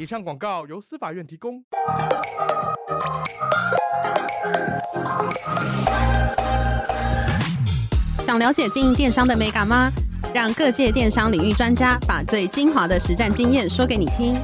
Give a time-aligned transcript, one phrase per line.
[0.00, 1.62] 以上广告由司法院提供。
[8.24, 9.90] 想了解经营电商的美感吗？
[10.32, 14.34] 让各界电商领域专家把最精华的实战经验说给你听。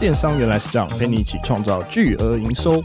[0.00, 2.82] 电商原来是这样，陪你一起创造巨额营收。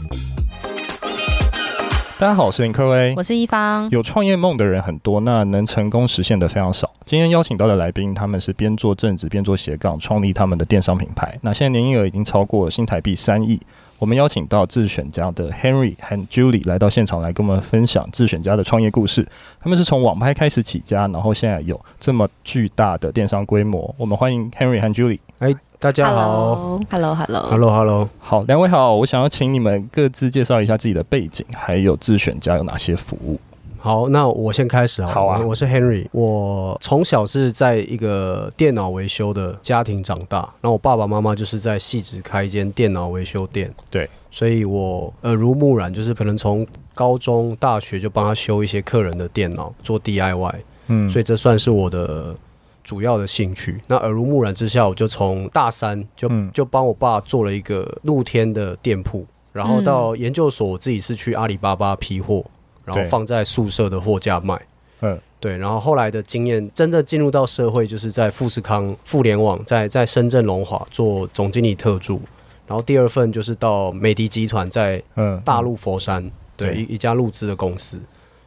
[2.20, 3.88] 大家好，我是林克威，我是一方。
[3.88, 6.92] 有创业梦的人很多，那能成功实现的非常少。
[7.06, 11.34] 今天邀请到的来宾，他们是边做正职边做斜杠，创立他们的电商品牌。
[11.40, 13.58] 那现在年营业额已经超过新台币三亿。
[13.98, 19.26] 我们邀请到智选家的 Henry 和 Julie 来到现场，来跟我们分享智选家的创业故事。
[19.58, 23.94] 他们是从网拍开始起家，然后现在有这么巨大的电商规模。
[23.96, 25.20] 我们欢迎 Henry 和 Julie。
[25.38, 25.54] 哎。
[25.82, 33.40] 大家好，Hello，Hello，Hello，Hello，好，两位好，我想要请你们各自介绍一下自己的背景，还有自选家有哪些服务。
[33.78, 50.54] 好，那我先开始好，好啊，我是 Henry，我从小是在一个电脑维修的家庭长大，然后我爸爸妈妈就是在汐止开一间电脑维修店，对，所以我耳濡目染，就是可能从高中、大学就帮他修一些客人的电脑，做 DIY，
[50.88, 52.36] 嗯，所以这算是我的。
[52.82, 62.44] 主要的兴趣，那耳濡目染之下，我就从大三就就帮我爸做了一个露天的店铺，然后到研究所，我自己是去阿里巴巴批货，
[62.84, 64.60] 然后放在宿舍的货架卖。
[65.02, 72.20] 嗯，对，然后后来的经验，真的进入到社会，就是在富士康、互联网，在在深圳龙华做总经理特助，
[72.66, 75.02] 然后第二份就是到美的集团，在
[75.44, 77.98] 大陆佛山，对一一家入资的公司，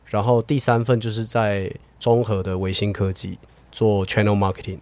[0.06, 3.38] 然后第三份就是在中和的维新科技。
[3.74, 4.78] 做 channel marketing，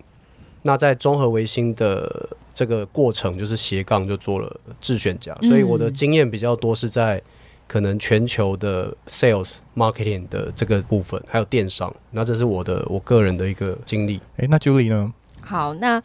[0.64, 7.20] 那在综合维新的这个过程，就是斜杠就做了智选家，所以我的经验比较多是在
[7.68, 11.92] 可能全球的 sales marketing 的这个部分，还有电商。
[12.12, 14.20] 那这是我的我个人的一个经历。
[14.36, 15.14] 诶，那 Julie 呢？
[15.40, 16.00] 好，那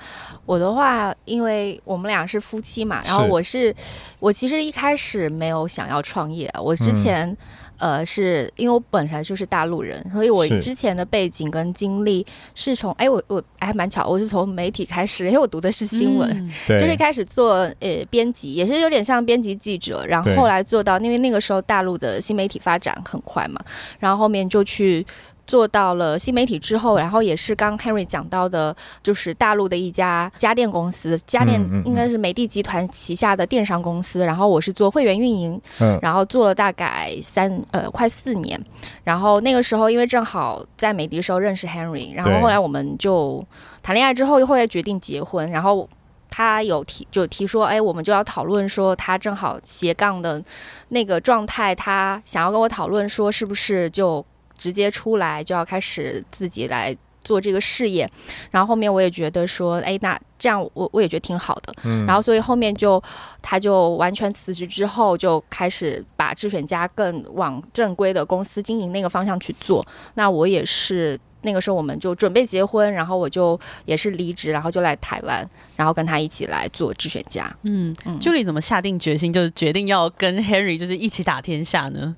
[0.47, 3.75] 我的话，因为我们俩是夫妻嘛，然后我是
[4.21, 7.29] 我其实一开始没有想要创业，我之前。
[7.29, 7.37] 嗯
[7.79, 23.61] 呃，是因为我本来就是大陆人，所以我之前的背景跟经历是从哎，我我还蛮巧，我是从媒体开始，因为我读的是新闻，嗯、 就是开始做呃编辑，也是有点像编辑记者，然后后来做到，因为那个时候大陆的新媒体发展很快嘛，
[23.99, 25.07] 然后后面就去。
[25.47, 34.25] 做到了新媒体之后，然后也是刚 Henry 讲到的，就是大陆的一家家电公司，家电应该是美的集团旗下的电商公司。
[34.25, 35.61] 然后我是做会员运营，
[36.03, 38.61] 然后做了大概三呃快四年。
[39.05, 43.45] 然后那个时候因为正好在美的时候认识 Henry，然后后来我们就
[43.83, 45.51] 谈恋爱之后又后来决定结婚。
[45.51, 45.89] 然后
[46.29, 50.43] 他有提就提说，哎，我们就要讨论说他正好斜杠的
[50.89, 54.25] 那个状态，他想要跟我讨论说是不是就。
[54.57, 58.09] 直接出来就要开始自己来做这个事业，
[58.53, 63.03] 然后后面我也觉得说，哎，那这样我我也觉得挺好的，嗯，然后所以后面就
[63.43, 69.85] 他就完全辞职之后，就开始把智选家更往正规的公司经营那个方向去做。
[70.15, 77.53] 那我也是那个时候我们就准备结婚，然后我就也是离职，然后就来台湾，然后跟他一起来做智选家。
[77.63, 82.15] 嗯嗯，Julie 怎么下定决心，就是决定要跟 Henry 就是一起打天下呢？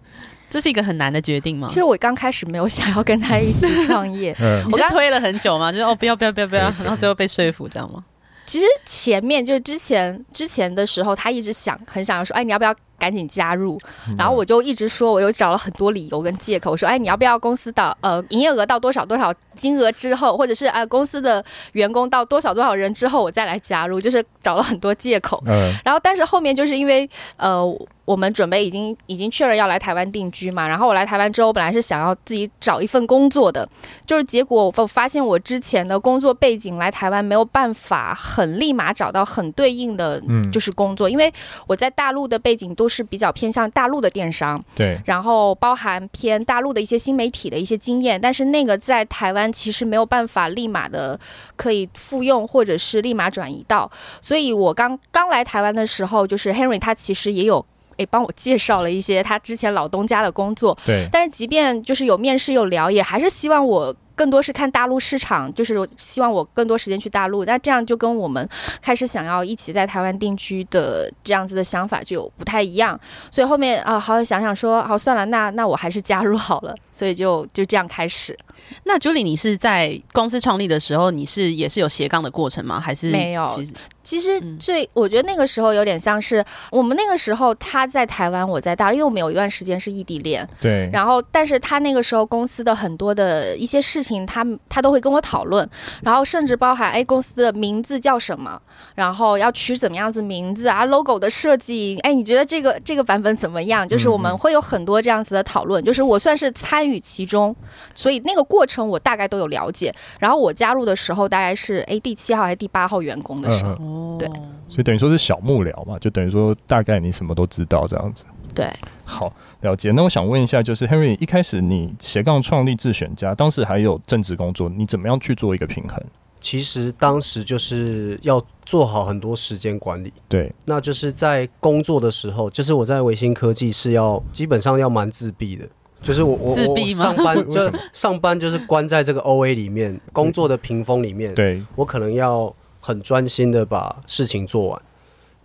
[0.51, 1.69] 这是一个很难的决定吗？
[1.69, 4.35] 其实我刚开始没有想要跟他一起创业，
[4.71, 8.03] 我刚推了很久嘛，就是哦不要不要不要不要，然后最后被说服，这样吗？
[8.47, 13.79] 其实前面就是之前之前的时候，他一直想很想要说，哎，你要不要赶紧加入？
[14.17, 25.43] 然后我就一直说，我又找了很多理由跟借口，我说，哎，你要不要公司到呃营业额到多少多少金额之后，或者是呃公司的员工到多少多少人之后，我再来加入，就是找了很多借口。
[25.47, 27.63] 嗯，然后但是后面就是因为呃。
[28.09, 33.69] 我们准备已经已经确认要来台湾定居嘛，然后我来台湾之后，我本来是想要自己找一份工作的，
[34.07, 40.19] 就是结果我发现我之前的工作背景来台湾没有办法很立马找到很对应的，
[40.51, 41.31] 就是工作，因为
[41.67, 51.21] 我在大陆的背景都是比较偏向大陆的电商，对，然后包含偏大陆的一些新媒体的一些经验，但是那个在台湾其实没有办法立马的
[51.57, 53.91] 可以复用或者是立马转移到，
[54.23, 57.67] 所以我刚刚来台湾的时候，就是 Henry 他其实也有。
[57.99, 60.77] 诶，帮我介绍了一些他之前老东家的工作。
[60.85, 67.45] 对，但是即便就是有面试有聊，也还是希望我更多是看大陆市场，就是希望我更多时间去大陆。
[67.45, 68.47] 那这样就跟我们
[68.83, 72.99] 开始想要一起在台湾定居的这样子的想法就不太一样。
[73.31, 76.75] 所以后面啊，好好想想说，好算了，那那我还是加入好了。
[76.91, 78.37] 所以就 就这样开始。
[78.85, 82.79] 那 Julie，你是在公司创立的时候，你是也是有斜杠的过程吗？
[82.81, 83.47] 还是没有？
[83.49, 83.73] 其实
[84.03, 90.47] 其实最我觉得那个时候有点像是我们那个时候他在台湾，我在大陆，因为我们有一段时间是异地恋。
[90.61, 90.91] 对。
[90.93, 95.69] 然后，但是他那个时候公司的很多的一些事情，他他都会跟我讨论，
[96.03, 98.61] 然后甚至包含哎公司的名字叫什么，
[98.95, 103.87] 然后要取怎么样子名字啊，logo 的设计，哎你觉得这个这个版本怎么样？
[103.87, 107.55] 就是我们会有很多这样子的讨论，就是我算是参与其中，
[107.95, 109.95] 所以那个过程我大概都有了解。
[110.19, 114.29] 然后我加入的时候大概是哎第七号还是第八号员工的时候，对。
[114.69, 118.25] 所以等于说是小幕僚嘛，就等于说大概你什么都知道这样子。
[118.55, 118.71] 对，
[119.05, 119.91] 好了解。
[119.93, 126.03] 那我想问一下，就是 Henry 一开始你斜杠创立自选家，当时还有正职工作，你怎么样去做一个平衡？
[126.41, 130.13] 其实当时就是要做好很多时间管理。
[130.29, 135.65] 对，那就是在工作的时候，就是我在维新科技是要基本上要蛮自闭的，
[136.01, 141.35] 就是我我我 上班就 上班就是关在这个 OA 里面，工作的屏风里面。
[141.35, 142.55] 对，我可能要。
[142.81, 144.83] 很专心的把事情做完，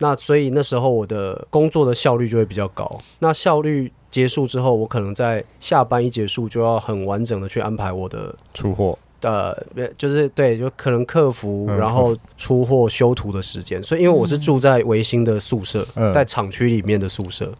[0.04, 3.00] 那所以那时候我的工作的效率就会比较高。
[3.20, 9.56] 那效率结束之后，我可能在下班一结束就要很完整的去安排我的出货呃，
[9.96, 13.82] 就是对，就可能客服，然后出货修图的时间。
[13.82, 17.50] 所以因为我是住在维新的宿舍，在厂区里面的宿舍，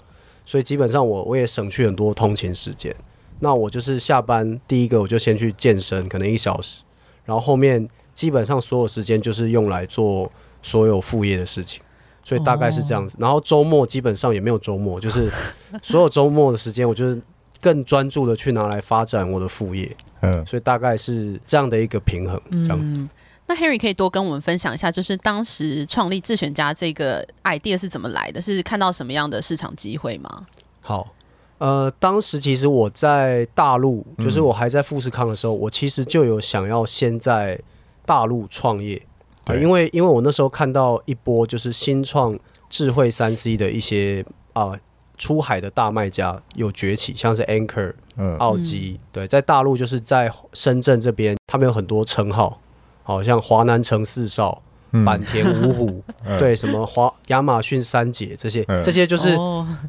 [0.44, 2.94] 所以基本上我我也省去很多通勤时间。
[3.40, 6.82] 那我就是下班第一个我就先去健身，可能一小时，
[7.24, 7.88] 然后后面。
[8.14, 10.30] 基本上所有时间就是用来做
[10.62, 11.82] 所有副业的事情，
[12.24, 13.16] 所以大概是这样子。
[13.20, 15.30] 然后周末基本上也没有周末，就是
[15.82, 17.20] 所有周末的时间，我就是
[17.60, 19.94] 更专注的去拿来发展我的副业。
[20.22, 22.90] 嗯，所以大概是这样的一个平衡，这样子。
[22.94, 23.08] 嗯，
[23.46, 28.40] 那 Harry 可以多跟我们分享一下，就是当时创立智选家这个 idea 是怎么来的？
[28.40, 30.46] 是看到什么样的市场机会吗？
[30.80, 31.14] 好，
[31.58, 37.60] 呃，当时其实我在大陆，就是我还在富士康的时候，我其实就有想要先在。
[38.06, 39.00] 大陆创业，
[39.46, 42.38] 对，因为因为我那时候看到一波就是新创
[42.70, 44.24] 智慧三 C 的一些
[44.54, 44.78] 啊、呃、
[45.18, 52.58] 出海的大卖家有崛起，像是 Anker、嗯、奥基，对，在大陆就是在深圳这边，他们有很多称号，
[53.02, 54.62] 好像华南城四少、
[54.92, 59.36] 嗯、坂田五虎， 嗯、对，什么华亚马逊三姐这些，嗯、这些就是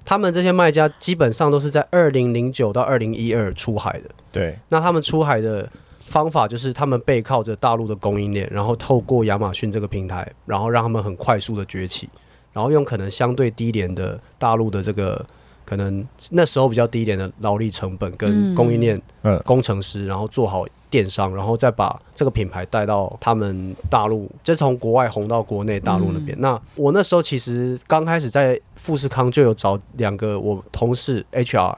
[0.03, 5.69] 他们这些卖家基本上都是在二零零九到二零一二出海的，对，那他们出海的。
[6.05, 12.07] 方法就是他们背靠着大陆的供应链，然后透过亚马逊这个平台，然后让他们很快速的崛起，
[12.53, 15.25] 然后用可能相对低廉的大陆的这个
[15.65, 19.01] 可能那时候比较低廉的劳力成本跟供应链
[19.43, 26.39] 工程师，然后做好电商，然后再把这个品牌带到他们大陆，就从国外红到国内大陆那边。
[26.39, 31.75] 那我那时候其实刚开始在富士康就有找两个我同事 HR。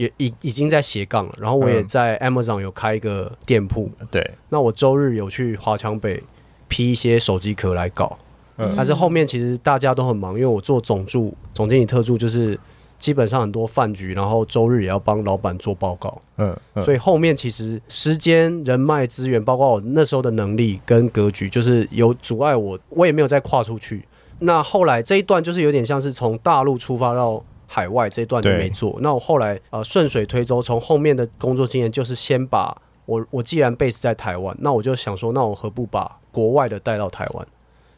[0.00, 3.90] 也已已经在斜杠了，然后我也在 Amazon 有开一个店铺。
[3.98, 6.22] 嗯、对，那我周日有去华强北
[6.68, 8.16] 批一些手机壳来搞。
[8.56, 12.58] 嗯，但是后面其实大家都很忙，因为我做总助、总经理特助，就是
[12.98, 16.18] 基本上很多饭局，然后周日也要帮老板做报告。
[16.38, 24.02] 嗯，嗯，所以后面其实时间、人脉、资源，包括我那时候的能力跟格局，就是有阻碍我，我也没有再跨出去。
[24.38, 27.44] 那后来这一段就是有点像是从大陆出发到。
[27.72, 37.46] 海外这一段就没做，那我后来呃顺水推舟，从后面的工作经验就是先把我我既然 base 在台湾，那我就想说，那我何不把国外的带到台湾？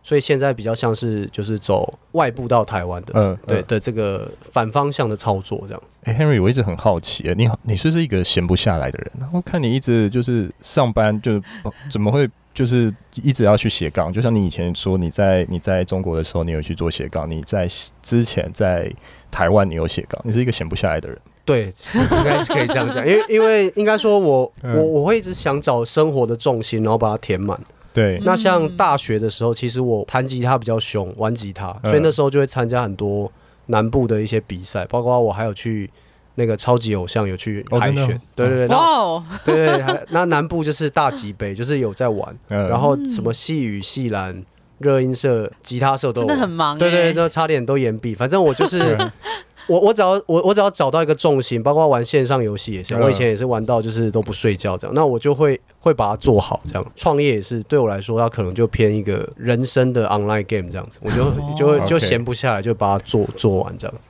[0.03, 5.97] 所以现在比较像是就是走外部到台湾的，嗯，对的这个反方向的操作这样子。
[6.03, 9.31] 哎、欸、，Henry，我一直很好奇，你好，你是不是一个闲不下来的人？
[9.33, 11.45] 我看你一直就是上班就，就
[11.91, 12.29] 怎么会？
[12.55, 17.67] 就是一直要去斜杠，就像你以前说，你在你在中国的时候，你有去做斜杠；你在
[18.03, 18.93] 之前在
[19.31, 20.21] 台湾，你有斜杠。
[20.25, 21.19] 你是一个闲不下来的人。
[21.45, 27.59] 对，应该是可以这样讲，因为因为应该说我我我会一直想找生活的重心，然后把它填满。
[27.93, 33.31] 对，那像大学的时候，其实我弹吉他比较凶，玩吉他，所以那时候就会参加很多
[33.67, 35.91] 南部的一些比赛，包括我还有去。
[36.35, 44.43] 那个超级偶像有去海选，对对对，哇，对 对，那南部就是大吉杯， 就是有在玩，然后什么细雨细蓝、
[44.79, 48.15] 热音社、吉他社都真的很忙，对对，都差点都延毕。
[48.15, 48.97] 反正我就是
[49.69, 52.99] 我，我只要我我只要找到一个重心，包括玩线上游戏也行。
[52.99, 56.93] 我以前也是玩到就是都不睡觉这样，那我就会会把它做好这样。
[56.97, 64.09] 创业也是对我来说，它可能就偏一个人生的 online game 这样子，我就就会就闲不下来，就把它做做完这样子。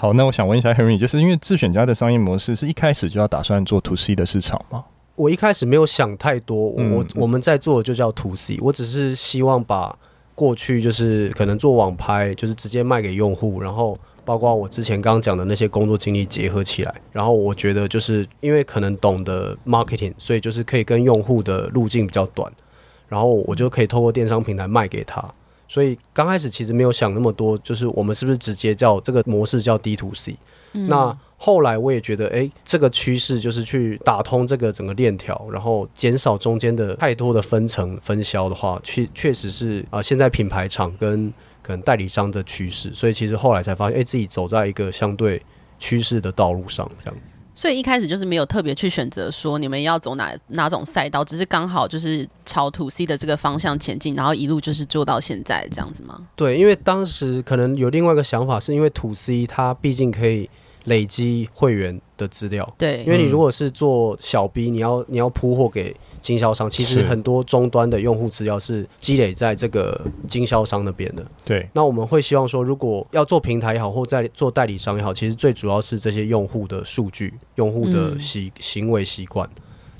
[0.00, 4.82] 好，那我想问一下 Henry，就是因为自选家的商业模式是一开始就要打算做 To C 的市场吗？
[5.14, 9.94] 我一开始没有想太多，嗯、我我们在做的就叫 To C，我只是希望把
[10.34, 22.50] 过去就是可能做网拍，就是直接卖给用户，然后包括我之前刚刚讲的那些工作经历结合起来，然后我觉得就是因为可能懂得 marketing，所以就是可以跟用户的路径比较短，
[23.06, 25.22] 然后我就可以透过电商平台卖给他。
[25.70, 30.36] 所以刚开始其实没有想那么多，就是我们是不是直接叫这个模式叫 D to C？、
[30.72, 42.92] 嗯、那后来我也觉得，哎、欸，这个趋势就是去打通这个整个链条，然后减少中间的太多的分层分销的话，确确实是啊、呃，现在品牌厂跟可能代理商的趋势。
[42.92, 45.40] 所以其实后来才发现，哎、欸，自己走在一个相对
[45.78, 47.32] 趋势的道路上，这样子。
[47.54, 56.20] 所以一开始就是没有特别去选择说你们要走哪哪种赛道，只是刚好就是朝 To C 的这个方向前进，然后一路就是做到现在这样子吗？
[56.36, 60.48] 对，因为当时可能有另外一个想法，是因为 To C 它毕竟可以
[60.84, 62.74] 累积会员的资料。
[62.78, 65.94] 对，因为你如果是做小 B，你要你要铺货给。
[66.20, 71.26] 经销商其实很多终端的用户资料是积累在这个经销商那边的。
[71.44, 79.48] 对，那我们会希望说，如果要做平台也好，或在做代理商也好，其实最主要是这些用户的数据、用户的习行为习惯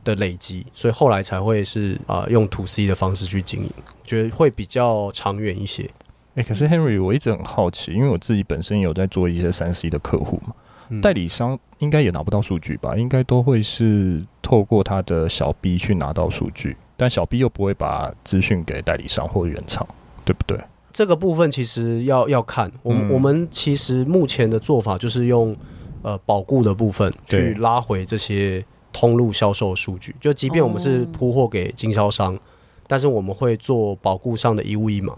[0.05, 3.71] 的累积，所以后来才会是啊、呃、用 To C 的方式去经营，
[4.05, 5.85] 觉得会比较长远一些。
[6.35, 10.55] 哎、欸，可是 Henry，我一直很好奇，因为我自己本身有在做一些三 C 的客户嘛。
[11.01, 12.97] 代理商应该也拿不到数据吧？
[12.97, 19.87] 应该都会是透过他的小 B 去拿到数据，但小 B 又不会把资讯给代理商或原厂，
[20.25, 20.59] 对不对？
[20.93, 25.57] 这个部分其实要要看，我们、嗯、我们其实目前的做法就是用
[26.03, 32.41] 呃保固的部分去拉回这些通路销售数据，就即便我们是铺货给经销商，哦、
[32.89, 35.17] 但是我们会做保固上的一物一码，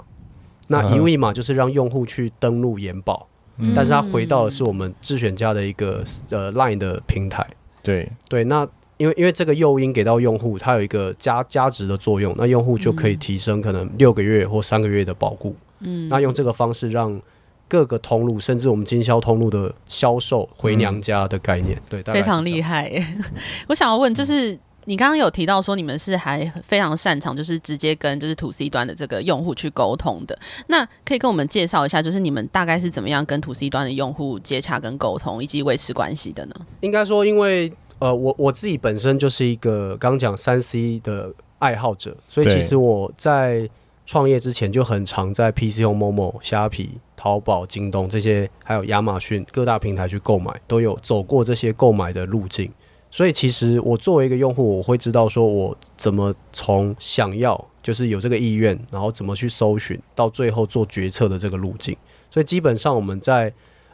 [0.68, 3.26] 那一物一码就是让用户去登录延保。
[3.74, 7.46] 但是它回到的是我们智选家的一个呃 Line 的平台，
[7.82, 8.10] 对。
[8.28, 8.66] 对，那
[8.96, 17.20] 因为因为这个诱因给到用户，它有一个加加值的作用，那用户就可以提升可能六个月或三个月的保固，嗯，那用这个方式让
[17.68, 22.90] 各个通路甚至我们经销通路的销售回娘家的概念，对，非常厉害。
[23.68, 24.58] 我想要问就是。
[24.84, 30.38] 你刚刚有提到说你们是还非常擅长，就是直接跟就是 To C 端的这个用户去沟通的。
[30.66, 36.54] 那可以跟我们介绍一下，就是你们大概是怎么样跟 To C 端的用户接洽跟沟通，以及维持关系的呢？
[36.80, 43.68] 应该说，因为呃，我我自己本身就是一个刚讲三 C 的爱好者，所以其实我在
[44.04, 52.68] 创业之前就很常在 PChome、Momo、虾皮、淘宝、京东这些，还有亚马逊各大平台去购买，都有走过这些购买的路径。
[53.14, 61.94] 所以其实我作为一个用户，我会知道说我怎么从想要就是有这个意愿，然后怎么去搜寻，到最后做决策的这个路径。
[62.30, 63.50] 所以基本上我们在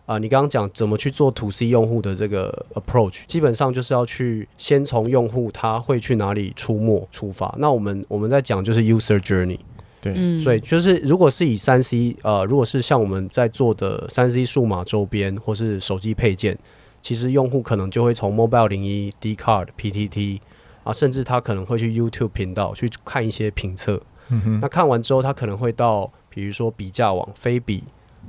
[0.06, 7.52] 啊、呃，你刚刚讲怎么去做 To C 用户的这个 approach，基本上就是要去先从用户他会去哪里出没出发。
[7.58, 9.58] 那我们我们在讲就是 user journey，
[10.00, 16.56] 对，所以就是如果是以三 C 呃，如果是像我们在做的三 C 数码周边或是手机配件。
[17.00, 20.40] 其实用户可能就会从 Mobile 零一、Dcard、PTT
[20.84, 24.02] 啊，甚至他可能会去 YouTube 频道去看一些评测。
[24.28, 24.60] 嗯哼。
[24.60, 27.84] 那看完之后，他可能会到比如说比价网、飞比，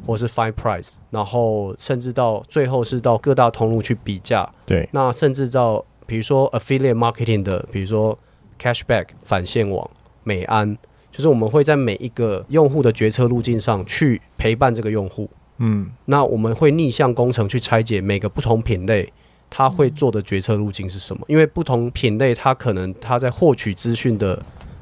[0.05, 4.49] 或是 Find Price，然后甚至到最后是到各大通路去比价。
[4.65, 4.87] 对。
[4.91, 8.17] 那甚至到比如说 Affiliate Marketing 的，比如说
[8.59, 9.89] Cashback 返现网、
[10.23, 10.77] 美安，
[11.11, 15.29] 就是我们会在每一个用户的决策路径上去陪伴这个用户。
[15.59, 19.11] 嗯，那我们会逆向工程去拆解每个不同品类，
[19.49, 21.23] 它会做的决策路径是什么？
[21.27, 24.41] 因为不同品类，它可能它在获取资讯的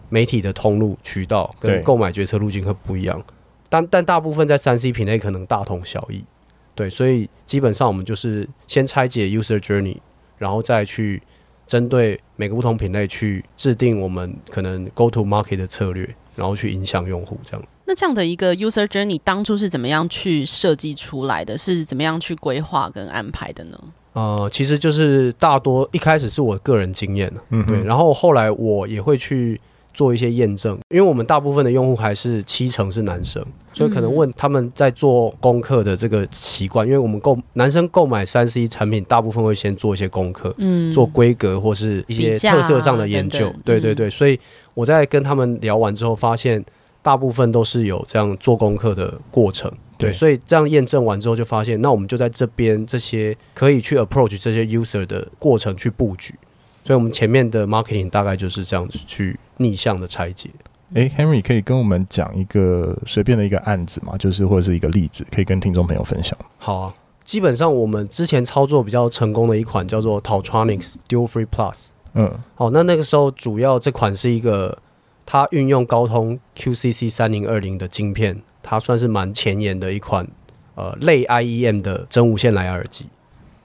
[0.09, 3.21] 媒体的通路渠道跟购买决策路径会不一样。
[3.69, 6.23] 但但大部分在三 C 品类可能大同小异。
[6.73, 9.97] 对，所以基本上我们就是先拆解 user journey，
[10.37, 11.21] 然后再去
[11.65, 16.15] 针对每个不同品类去制定我们可能 go to market 的策略。
[16.37, 17.73] 然后去影响用户这样子。
[17.85, 21.57] 那这样的一个 user journey 当初是怎么样去设计出来的？
[21.57, 23.79] 是怎么样去规划跟安排的呢？
[24.13, 27.83] 呃，其实就是大多一开始是我个人经验，嗯，对。
[27.83, 29.59] 然后后来我也会去
[29.93, 36.85] 做一些验证，因为我们大部分的用户还是七成是男生，所以可能问他们在做功课的这个习惯。
[36.85, 44.39] 因为我们购男生购买三 C 产品，大部分会先做一些功课，嗯，做规格或是一些特色上的研究，等等，对对对，所以。
[44.77, 46.63] 我在跟他们聊完之后，发现
[47.01, 56.35] 大部分都是有这样做功课的过程，对，所以这样验证完之后，就发现，那我们就在这边这些可以去 approach 这些 user 的过程去布局，
[56.83, 60.51] 所以我们前面的 marketing 大概就是这样子去逆向的拆解。
[60.93, 64.15] 诶，Henry 可以跟我们讲一个随便的一个案子吗？
[64.19, 66.37] 就是或者是一个例子，可以跟听众朋友分享。
[66.59, 66.93] 好啊，
[67.23, 71.87] 基本上我们之前操作比较成功的一款叫做 Tautronics Dual Free Plus。
[72.17, 74.77] 嗯，好，那那个时候主要这款是一个
[75.25, 80.27] 它运用高通 QCC 三零二零的晶片，它算是蛮前沿的一款
[80.75, 83.05] 呃类 IEM 的真无线蓝牙耳机。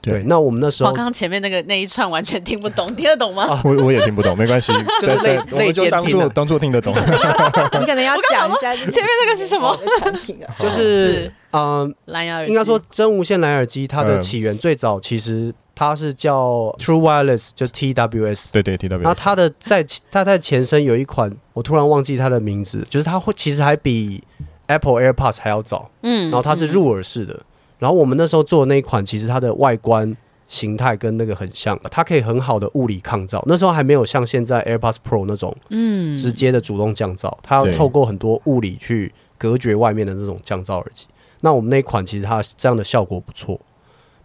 [0.01, 3.61] 对，那我们那时候，我刚刚前面那个那一串完全听不懂， 听得懂吗？
[3.63, 6.93] 我我也听不懂，没关系， 就是类类监听，当做当做听得懂。
[7.79, 10.53] 你可能要讲一下前面那个是什么产品啊？
[10.59, 18.49] 就是嗯，蓝牙耳机，应该说真无线蓝牙耳机，它的起源最早其实它是叫 True Wireless，就 TWS。
[18.51, 19.01] 对对，TWS。
[19.01, 24.23] 那它的在它在前身有一款，我突然忘记它的名字，就是它会其实还比
[24.65, 27.39] Apple AirPods 还要早，嗯，然后它是入耳式的。
[27.77, 30.15] 然后我们那时候做的那一款，其实它的外观
[30.47, 33.43] 形态跟那个很像，它可以很好的物理抗噪。
[33.45, 41.05] 那时候还没有像现在 AirPods Pro 那种，嗯，直接的主动降噪，它要透过很多物理去隔绝外面的那种降噪耳机。
[41.43, 43.59] 那我们那一款其实它这样的效果不错，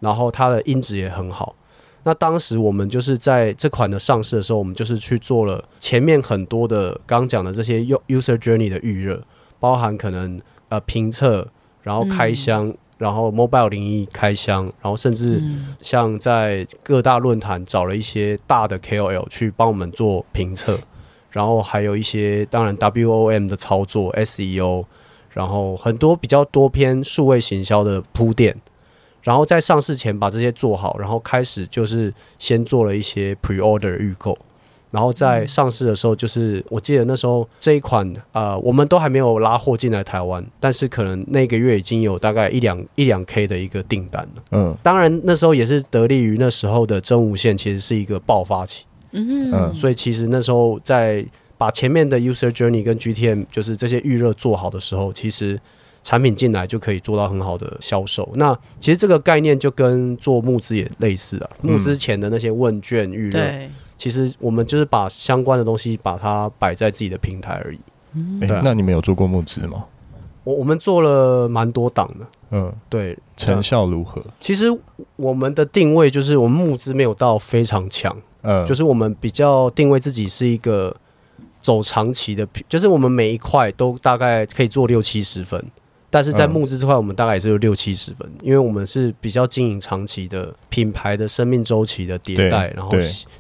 [0.01, 1.55] 然后它的音质也很好。
[2.05, 9.23] 那当时我们就是在这款的上市的时候，我们就是去做了前面很多的刚刚讲的这些 user journey 的预热，
[9.61, 11.47] 包含可能呃评测，
[11.83, 12.69] 然后开箱。
[12.69, 15.41] 嗯然后 Mobile 零一开箱，然后甚至
[15.81, 20.77] 像在各大论坛找了一些大的 KOL 去帮我们做评测，
[21.31, 24.85] 然后还有一些当然 WOM 的操作 SEO，
[25.39, 28.53] 然后很多比较多篇数位行销的铺垫，
[29.23, 34.37] 然后在上市前把这些做好，然后开始就是先做了一些 Pre-order 预购。
[34.91, 44.43] 然后在上市的时候，就是我记得那时候这一款啊、呃，我们都还没有拉货进来台湾，但是可能那个月已经有大概一两一两 K 的一个订单了。
[44.51, 48.85] 嗯，当然那时候也是得力于那时候的真无线其实是一个爆发期。
[49.13, 51.25] 嗯嗯，所以其实那时候在
[51.59, 55.59] 把前面的 User Journey 跟 GTM 就是这些预热做好的时候，其实
[56.03, 58.27] 产品进来就可以做到很好的销售。
[58.37, 63.41] 那其实这个概念就跟做募资也类似啊，募资前的那些问卷预热。
[63.41, 67.79] 嗯其实我们就是把相关的东西把它摆在自己的平台而已。
[68.13, 69.85] 嗯，欸、那你们有做过募资吗？
[70.45, 72.25] 我我们做了蛮多档的。
[72.53, 74.23] 嗯，对，成效如何？
[74.39, 74.67] 其实
[75.17, 78.17] 我们的定位就是我们募资没有到非常强。
[78.43, 80.95] 嗯，就是我们比较定位自己是一个
[81.69, 85.63] 走长期的，就是我们每一块都大概可以做六七十分。
[86.09, 92.91] 但是在募资这块，我们大概也是有六七十分，嗯，因为我们是比较经营长期的品牌的生命周期的迭代，然后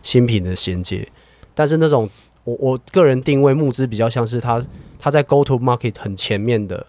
[0.02, 1.08] 新品的衔接。
[1.54, 2.06] 但是那种
[2.44, 4.62] 我我个人定位募资比较像是它
[4.98, 6.86] 它在 go to market 很前面的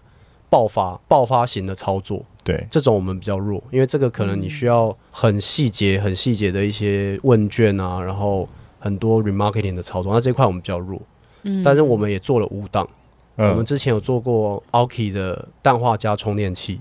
[0.50, 2.22] 爆发爆发型的操作。
[2.44, 8.46] 对，这种我们比较弱，因为这个可能你需要很细节很细节的一些问卷啊，然后
[8.78, 11.00] 很多 remarketing 的操作，那这块我们比较弱。
[11.42, 12.88] 嗯，但是我们也做了五档。
[13.36, 16.78] 我们之前有做过 Aoki 的氮化镓充电器，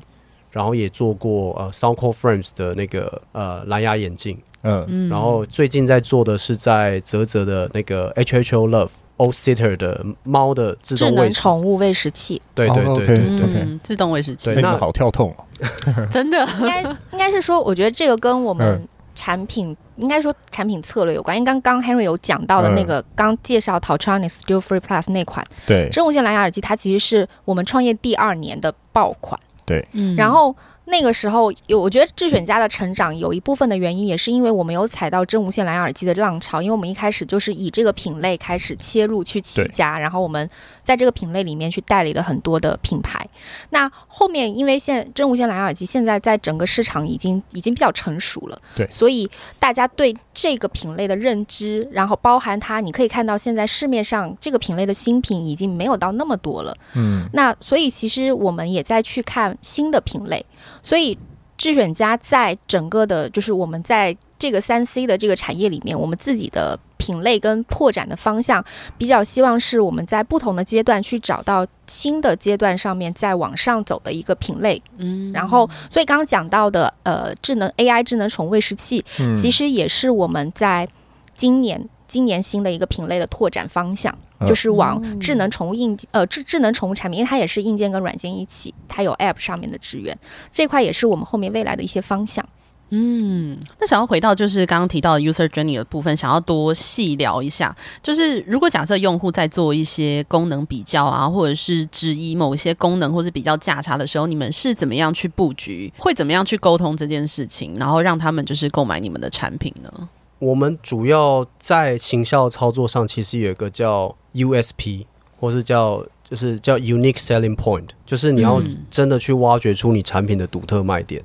[0.52, 15.46] 然后也做过呃 Soundcore Frames 的那个呃蓝牙眼镜，嗯，然后最近在做的是在泽泽的那个 HHO Love O Sitter 的猫的自动喂食宠物喂食器，对对对对对，嗯，自动喂食器，那好跳痛哦。
[16.12, 16.82] 真的，应该
[17.14, 18.86] 应该是说，我觉得这个跟我们。
[19.16, 30.56] 产品应该说产品策略有关，因为刚刚 Henry 有讲到的那个刚、嗯、介绍 Tautronics Studio Free Plus 那款，对，真无线蓝牙耳机，它其实是我们创业第二年的爆款，对，嗯，然后。
[30.92, 36.64] 那个时候有，我觉得智选家的成长有一部分的原因，也是因为我们有踩到真无线蓝牙耳机的浪潮。
[36.64, 40.50] 因为我们一开始就是以这个品类开始切入去起家，然后我们
[40.90, 43.24] 在这个品类里面去代理了很多的品牌。
[43.70, 56.76] 那后面因为现真无线蓝牙耳机现在在整个市场已经已经比较成熟了，对，所以大家对这个品类的认知，然后包含它，你可以看到现在市面上这个品类的新品已经没有到那么多了。
[56.96, 60.44] 嗯，那所以其实我们也在去看新的品类。
[60.82, 61.16] 所以，
[61.58, 68.64] 智选家在整个的，就是我们在这个三 C 的这个产业里面，我们自己的品类跟拓展的方向，
[68.96, 74.80] 比较希望是我们在不同的阶段去找到新的阶段上面再往上走的一个品类。
[74.98, 80.88] 嗯，然后，所以刚刚讲到的，呃，智能 AI 智能宠物喂食器，其实也是我们在
[81.36, 81.90] 今年。
[82.10, 84.12] 今年新的一个品类的拓展方向，
[84.44, 90.18] 就是往智能宠物硬件，呃，智智能宠物产品，因为它也是硬件跟软件一起，它有 App 上面的支援，
[90.52, 92.44] 这块也是我们后面未来的一些方向。
[92.92, 110.10] 嗯，那想要回到就是刚刚提到的 User Journey 的部分，想要多细聊一下，就是如果假设用户在做一些功能比较啊，或者是质疑某一些功能或是比较价差的时候，你们是怎么样去布局，会怎么样去沟通这件事情，然后让他们就是购买你们的产品呢？
[110.40, 115.06] 我们主要在行销操作上，其实有一个叫 USP，
[115.40, 121.22] 或是叫就是叫 Unique Selling Point，就是你要真的去挖掘出你产品的独特卖点。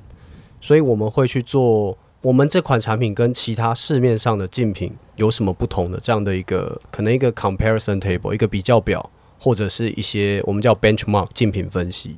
[0.65, 9.07] 所以我们会去做，我们这款产品跟其他市面上的竞品有什么不同的这样的一个可能一个 comparison table 一个比较表，
[9.39, 12.17] 或者是一些我们叫 benchmark 竞品分析，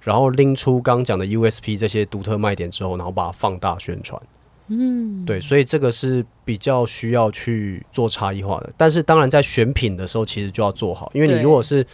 [0.00, 4.22] 然后拎出刚讲的 USP 这些独特卖点之后，然后把它放大宣传。
[4.68, 8.72] 嗯，对，所以这个是比较需要去做差异化的。
[8.76, 11.84] 但是当然在选品的时候，其实就要做好，因为你如果是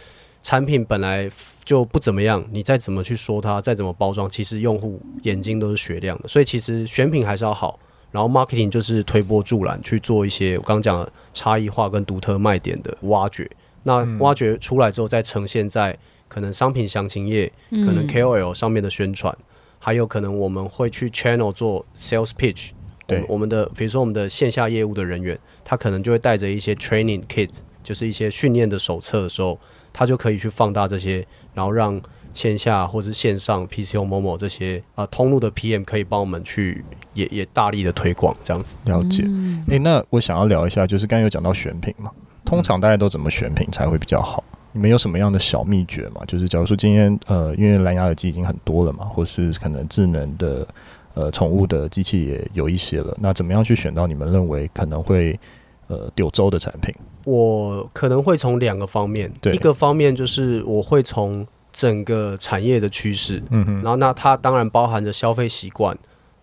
[0.45, 1.27] 产品本来
[1.63, 6.27] 就不怎么样，你再怎么去说它，再怎么包装，其实用户眼睛都是雪亮的。
[6.27, 7.79] 所以其实选品还是要好，
[8.11, 13.49] 然后 marketing 就是推波助澜去做一些我刚刚讲的差异化跟独特卖点的挖掘。
[13.81, 19.35] 那挖掘出来之后，再呈现在可能商品详情页、可能 KOL 上面的宣传，
[19.79, 22.69] 还有可能我们会去 channel 做 sales pitch。
[23.07, 27.49] 对，我们的比如说我们的线下业务的人员，他可能就会带着一些 training kit，
[27.81, 29.59] 就是一些训练的手册的时候。
[29.97, 31.99] 他就可以去放大这些，然后让
[32.33, 38.75] 线下或是线上 PCO Momo 这些啊、呃、通路的 PM 可以帮我们去也也大力的推广这样子。
[38.83, 39.23] 了解。
[39.23, 42.11] 诶、嗯欸，那我想要聊一下，就是刚刚有讲到选品嘛，
[42.43, 44.43] 通常大家都怎么选品才会比较好？
[44.73, 46.21] 你们有什么样的小秘诀吗？
[46.27, 50.67] 就是假如说今天呃，因为蓝牙耳机已经很多了嘛，或是可能智能的
[51.13, 55.39] 呃宠物的机器也有一些了，那怎么样去选到你们认为可能会
[55.87, 56.93] 呃柳州的产品？
[57.25, 65.97] 我可能会从两个方面，一个方面就是我会从整个产业的趋势，嗯哼，然后那它当然包含着消费习惯，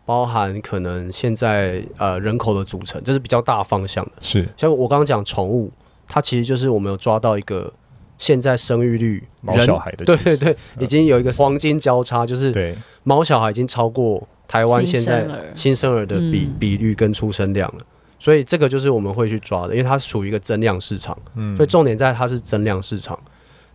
[0.05, 4.13] 包含可能现在呃人口的组成，这是比较大方向的。
[4.21, 5.71] 是，像我刚刚讲宠物，
[6.07, 7.73] 它其实就是我们有抓到一个
[8.19, 12.77] 现在生育率，毛小孩的，对对对，已经有一个黄金交叉，就是对。
[13.05, 16.07] 毛小孩已经超过台湾现在新生儿。
[16.07, 17.85] 的比比率跟出生量了。
[18.23, 23.19] 所以这个就是我们会去抓的，因为它属于一个增量市场，嗯，所以重点在它是增量市场。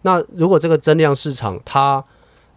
[0.03, 2.01] 那如果这个增量市场它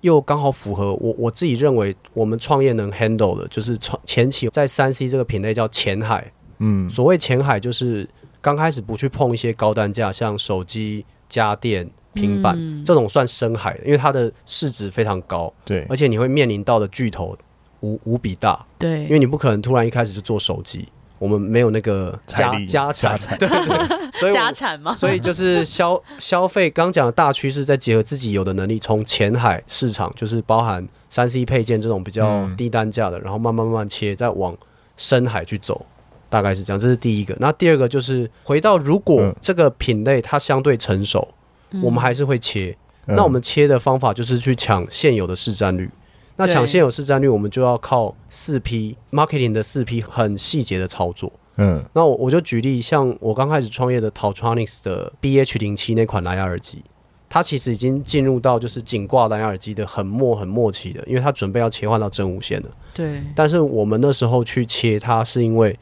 [0.02, 8.08] 又刚好符合我我自己认为我们创业能 handle 的，就是前期在三 C 这个品类叫前海，嗯，所谓前海就是
[8.40, 17.36] 刚开始不去碰一些高单价，像手机、家电、平板、嗯、这种算深海的，因为它的市值非常高，对，而且你会面临到的巨头
[17.80, 20.86] 无无比大，对，因为你不可能突然一开始就做手机。
[21.20, 26.70] 我们没有那个家家产， 对对对，所以 家产嘛，所以就是消消费。
[26.70, 34.56] 刚讲的大趋势，再结合自己有的能力，从浅海市场，就是包含三 C 配件这种比较低单价的，嗯、然后慢慢慢慢切，再往
[34.96, 35.84] 深海去走，
[36.30, 36.80] 大概是这样。
[36.80, 37.36] 这是第一个。
[37.38, 41.28] 那第二个就是回到，如果这个品类它相对成熟，
[41.72, 42.74] 嗯、我们还是会切。
[43.06, 45.90] 那我们切的方法就是去抢现有的市占率。
[46.40, 51.30] 那抢现有市占率，我们就要靠四 P marketing 的四 P 很细节的操作。
[51.56, 56.82] 嗯，那我我就举例，像我刚开始创业的 Tautronics 的 BH 零七那款蓝牙耳机，
[57.28, 62.68] 它其实已经进入到就是颈挂蓝牙耳机的很末很末期的，因为它准备要切换到真无线了。
[62.94, 63.22] 对。
[63.36, 65.78] 但是我们那时候去切它，是因为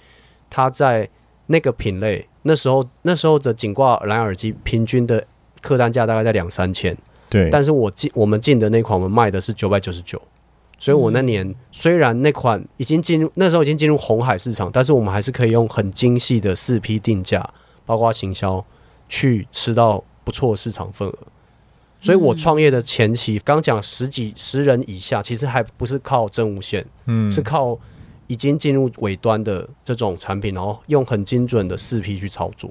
[0.50, 1.08] 它在
[1.46, 5.24] 那个品类，那时候那时候的颈挂蓝牙耳机平均的
[5.62, 6.96] 客单价大概在两三千。
[7.30, 7.48] 对。
[7.50, 10.20] 但是我进我们进的那款，我们卖的是九百九十九。
[10.78, 17.48] 所以我那年虽然那款已经进入那时候已经进入红海市场，但是我们还是可以用很精细的四批定价，
[17.84, 18.64] 包括行销，
[19.08, 21.18] 去吃到不错的市场份额。
[22.00, 27.76] 所以我创业的前期，刚讲十几十人以下，其实还不是靠真无线，嗯，是靠
[28.28, 32.70] 已经进入尾端的这种产品，然后用很精准的四批去操作。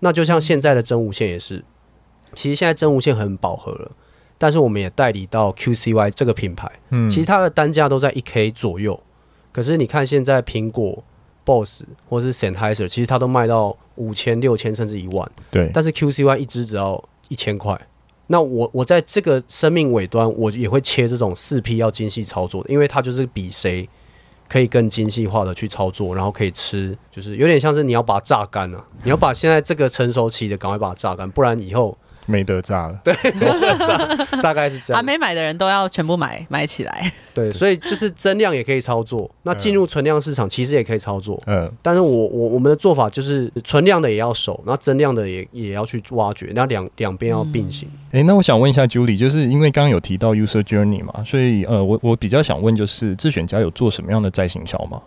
[0.00, 1.64] 那就像现在的真无线也是，
[2.34, 3.90] 其实现在真无线很饱和了。
[4.38, 8.98] 但是我们也代理到 QCY 这个品牌，嗯，其实它的单价都在一 K 左右。
[9.50, 11.02] 可是你看现在苹果、
[11.44, 15.30] BOSS 或是 Sennheiser，其实它都卖到五千、六千甚至一万。
[15.50, 15.70] 对。
[15.72, 17.80] 但是 QCY 一支只要一千块。
[18.26, 23.88] 那我我在这个生命尾端，我也会切这种四 P 要精细操作的，因为它就是比谁
[24.48, 31.96] 可以更精细化的去操作，然后可以吃，就是有点像是你要把它榨干了，你要把现在这个成熟期的赶快把它榨干，不然以后。
[32.26, 34.98] 没得炸了，对，没得炸，大概是这样。
[34.98, 37.12] 还 没买的人都要全部买买起来。
[37.32, 41.40] 对，所以就是增量也可以操作，那进入存量市场其实也可以操作。
[41.46, 47.88] 嗯，但是我我我们的做法就是存量的也要守，那增量的也也要去挖掘，那两两边要并行。
[48.10, 55.00] 哎、嗯欸，那我想问一下 Julie，就是因为刚刚有提到 User Journey 嘛，所以呃，我我比较想问，就是智选家有做什么样的再行销吗？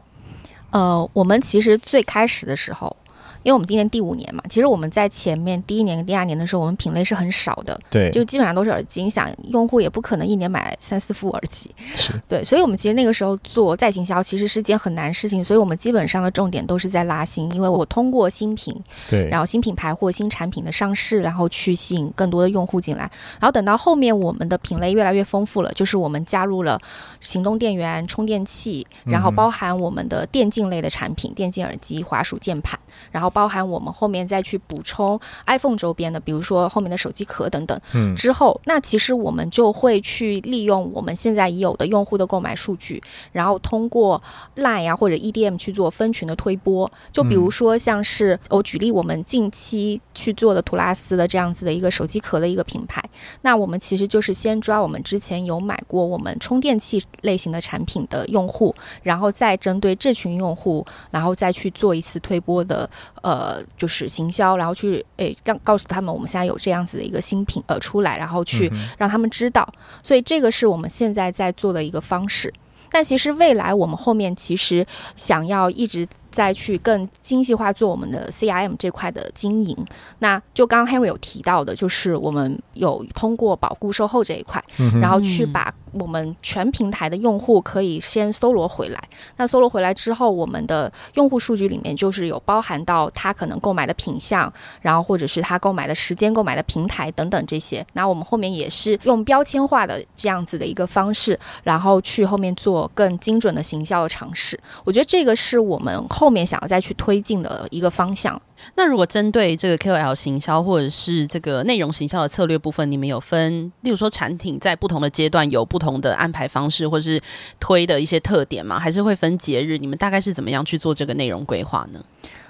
[0.71, 2.95] 呃，我们其实最开始的时候。
[3.43, 9.04] 因为我们今年第五年嘛，其实我们在前面第一年跟第二年的时候，我们品类是很少的，对，就基本上都是耳机。
[9.04, 15.43] 你想，用户也不可能一年买三四副耳机，是对，所以我们其实那个时候做再行销，其实是件很难事情。
[15.43, 18.75] 所以我们基本上的重点都是在拉新，因为我通过新品，
[19.10, 23.10] 对，然后新品牌或新产品的上市，然后去吸引更多的用户进来。
[23.39, 26.80] 然后等到后面我们的品类越来越丰富了，就是我们加入了
[27.21, 32.78] 行动电源、充电器，然后包含我们的电竞类的产品，电竞耳机、滑鼠、键盘，
[33.12, 37.79] 然后包含我们后面再去补充 iPhone 周边的，比如说后面的手机壳等等。
[37.93, 44.21] 嗯，之后那其实我们就会去利用我们现在已有的用户的购买数据，然后通过
[44.55, 46.89] Line 呀、啊、或者 EDM 去做分群的推播。
[47.11, 53.03] 就比如说像是我举例，我们近期去做的图拉斯的这样子的一个手机壳的一个品牌，
[53.41, 62.89] 那我们其实就是先抓我们之前有买过我们充电器类型的产品的用户，然后再针对这群用户，然后再去做一次推播的，
[63.23, 69.67] 呃，就是行销，然后去诶让告诉他们我们现在有这样子的一个新品呃出来，然后去让他们知道，
[70.03, 72.53] 所以这个是我们现在在做的一个方式。
[72.91, 76.08] 但其实未来我们后面其实想要一直。
[76.31, 79.75] 再去更精细化做我们的 CRM 这块的经营，
[80.19, 84.63] 那就刚刚 Henry 有提到的，就是我们有通过保固售后这一块，
[85.01, 89.03] 然后去把我们全平台的用户可以先搜罗回来。
[89.37, 97.85] 那搜罗回来之后，我们的用户数据里面就是有包含到他可能购买的品项，然后或者是他购买的时间、购买的平台等等这些。
[97.93, 104.59] 那我们后面也是用标签化的这样子的一个方式，然后去后面做更精准的行销的尝试。
[104.83, 105.89] 我觉得这个是我们。
[106.19, 108.39] 后面想要再去推进的一个方向。
[108.75, 117.21] 那如果针对这个 KOL 行销或者是这个内容行销的策略部分，你们有分，例如说产品在不同的阶段有不同的安排方式，或者是
[117.58, 118.77] 推的一些特点吗？
[118.77, 119.77] 还是会分节日？
[119.77, 122.03] 你们大概是怎么样去做这个内容规划呢？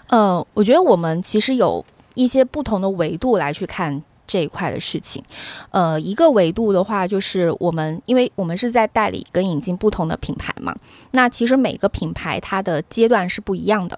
[0.07, 4.01] 呃，我觉得我们其实有一些不同的维度来去看。
[4.29, 5.23] 这一块的事情，
[5.71, 10.75] 呃，一个维度的话，就是我们，因为我们是在代理跟引进不同的品牌嘛，
[11.13, 13.97] 那其实每个品牌它的阶段是不一样的。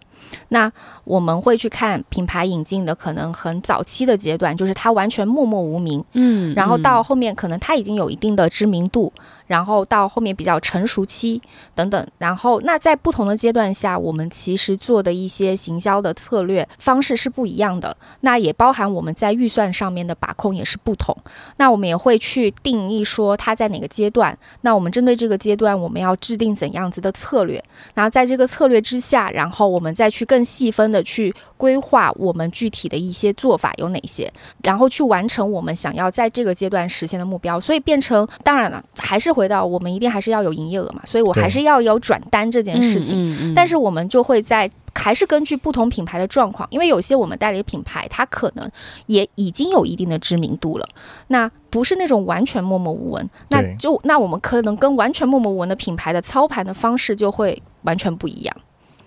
[0.50, 0.72] 那
[1.04, 9.12] 我们会去看品牌引进的可能很早期的阶段，就是它完全默默无名，嗯，然后到后面可能它已经有一定的知名度，
[9.48, 11.42] 然后到后面比较成熟期
[11.74, 21.16] 等等，然后那在不同的阶段下，我们其实做的一些行销的策略方式是不一样的，那也包含我们在预算上面的把控也是不同，
[21.58, 27.64] 那我们也会去定义说它在哪个阶段，那我们针对这个阶段我们要制定怎样子的策略，
[27.96, 34.32] 然后在这个策略之下，然后我们再去更细分的去规划我们具体的一些做法有哪些，
[34.64, 37.60] 然后去完成我们想要在这个阶段实现的目标。
[37.60, 43.54] 所以变成，当然了，还是回到我们一定还是要有营业额嘛，所以我还是要有转单这件事情。
[43.56, 48.70] 但是我们就会在还是根据不同品牌的状况，因为有些我们代理的品牌，它可能
[49.06, 50.88] 也已经有一定的知名度了，
[51.28, 58.56] 那不是那种完全默默无闻，那就那我们可能跟完全默默无闻的品牌的操盘的方式就会完全不一样。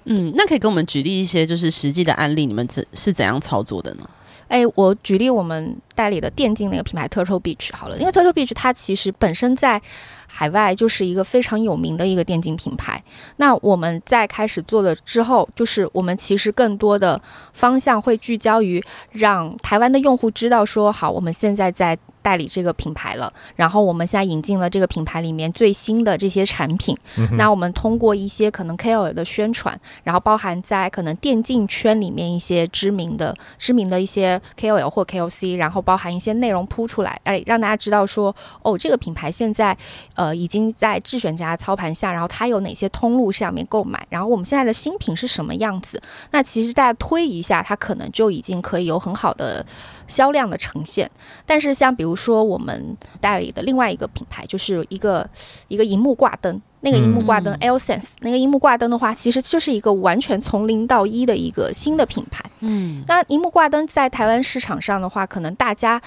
[0.05, 4.09] 嗯，那可以给我们举例一些就是实际的案例，你们怎是怎样操作的呢？
[4.49, 9.81] 哎，我举例我们代理的电竞那个品牌 Turtle Beach 好了，因为 Turtle Beach 它其实本身在
[10.27, 13.03] 海外就是一个非常有名的一个电竞品牌。
[13.37, 17.21] 那我们在开始做了之后，就是我们其实更多的
[17.55, 21.99] 方向会聚焦于让台湾的用户知道说，好，我们现在在。
[22.25, 26.97] 代理这个品牌了，然后我们现在引进了这个品牌里面最新的这些产品。
[27.19, 39.77] 嗯、那我们通过一些可能 KOL 的宣传，然后包含在可能电竞圈里面一些知名的、知名的一些 KOL 或 KOC，然后包含一些内容铺出来，哎，让大家知道说，哦，这个品牌现在
[40.15, 46.01] 呃已经在智选家操盘下，然后它有哪些通路上面购买，然后我们现在的新品是什么样子。
[46.31, 49.63] 那其实大家推一下，它可能就已经可以有很好的。
[50.07, 51.11] 销量的呈现，
[51.47, 55.29] 但是像比如说我们代理的另外一个品牌，就是一个
[55.69, 62.45] 一个荧幕挂灯，那个荧幕挂灯 AirSense，那个荧幕挂灯的话，其实就是一个完全从零到一的一个新的品牌。
[62.61, 66.01] 嗯，那荧幕挂灯在台湾市场上的话，可能大家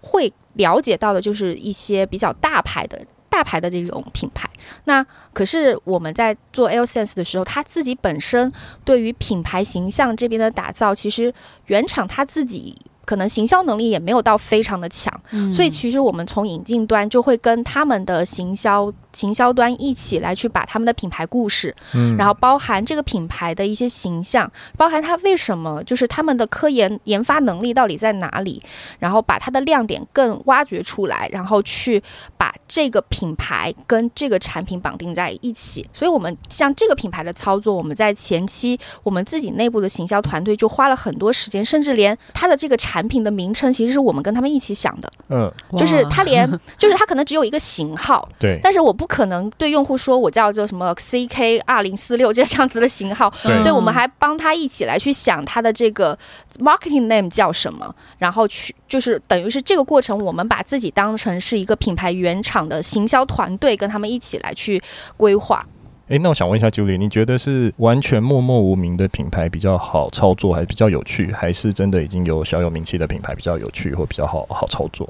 [0.00, 3.00] 会了解到的就是一些比较大牌的。
[3.32, 4.46] 大牌的这种品牌，
[4.84, 8.52] 那可是我们在做 AirSense 的时候，他自己本身
[8.84, 11.32] 对于品牌形象这边的打造，其实
[11.64, 28.62] 原厂他自己可能行销能力也没有到非常的强，嗯、所以其实我们从引进端就会跟他们的行销行销端一起来去把他们的品牌故事，嗯，然后包含这个品牌的一些形象，包含它为什么就是他们的科研研发能力到底在哪里，
[28.98, 32.02] 然后把它的亮点更挖掘出来，然后去
[32.36, 35.86] 把这个品牌跟这个产品绑定在一起。
[35.92, 45.12] 所以，我们像这个品牌的操作，我们在前期我们自己内部的行销团队就花了很多时间，甚至连它的这个产品的名称其实是我们跟他们一起想的。
[45.28, 48.92] 嗯，就是它连 就是它可能只有一个型号，对，但是我。
[49.02, 56.16] 不可能对用户说，我叫做什么 CK 二零四六这样子的型号，对，对，我们还帮他一起来去想他的这个
[56.60, 64.80] marketing name 叫什么，然后去就是等于是这个过程，我们把自己当成是一个品牌原厂的行销团队，跟他们一起来去
[65.16, 65.66] 规划。
[66.12, 75.08] 诶，那我想问一下 Julie，你觉得是完全默默无名的品牌比较好操作，还是比较有趣，还是真的已经有小有名气的品牌比较有趣或比较好好操作？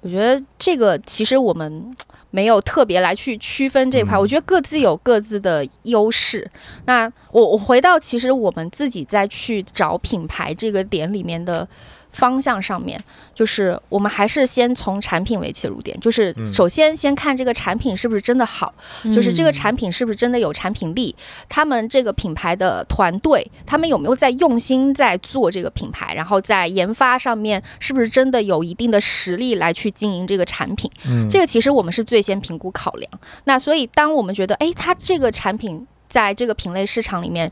[0.00, 1.94] 我觉得这个其实我们
[2.32, 6.50] 没有特别来去区分这块，我觉得各自有各自的优势。
[6.86, 11.68] 那我我回到其实我们自己在去找品牌这个点里面的。
[12.12, 13.02] 方向上面，
[13.34, 18.72] 就是我们还是先从产品为切入点，就是首先先看这个产品是不是真的好，
[19.04, 21.14] 嗯、就是这个产品是不是真的有产品力，
[21.48, 33.10] 他们这个品牌的团队，他们有没有在用心在做这个品牌，然后在研发上面是不是真的有一定的实力来去经营这个产品，嗯、这个其实我们是最先评估考量。
[33.44, 37.50] 那所以当我们觉得，哎，它这个产品在这个品类市场里面。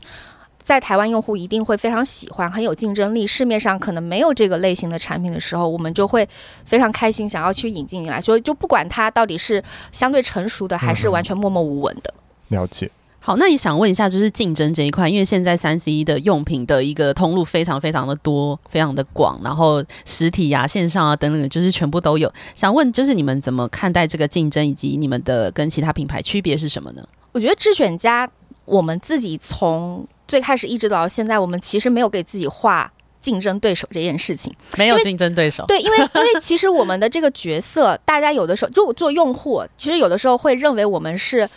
[0.63, 3.25] 在台湾用户一定会非常喜欢，很有竞争力。
[3.25, 6.27] 市面上可能没有这个类型的产品的时候，我们就会
[6.65, 8.21] 非常开心，想要去引进来。
[8.21, 12.13] 所以就不管它到底是相对成熟的，还是完全默默无闻的。
[12.49, 12.89] 嗯、了解。
[13.23, 22.33] 好，那也想问一下，就是竞争这一块，因为现在三 C 的用品的一个通路非常非常的多，非常的广，然后实体啊、线上啊等等，就是全部都有。
[22.55, 27.07] 想问，就是你们怎么看待这个竞争，以及你们的跟其他品牌区别是什么呢？
[27.31, 28.27] 我觉得智选家，
[28.65, 32.89] 我们自己从最开始一直到现在，我们其实没有给自己画
[33.19, 35.65] 竞争对手这件事情，没有竞争对手。
[35.65, 41.49] 对，因为因为 其实我们的这个角色，大家有的时候就做用户，其实有的时候会认为我们是，